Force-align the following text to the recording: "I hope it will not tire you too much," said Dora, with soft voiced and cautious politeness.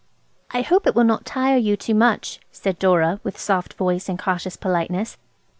"I 0.49 0.63
hope 0.63 0.87
it 0.87 0.95
will 0.95 1.03
not 1.03 1.27
tire 1.27 1.57
you 1.57 1.77
too 1.77 1.93
much," 1.93 2.39
said 2.51 2.79
Dora, 2.79 3.19
with 3.23 3.37
soft 3.39 3.75
voiced 3.75 4.09
and 4.09 4.17
cautious 4.17 4.55
politeness. 4.57 5.19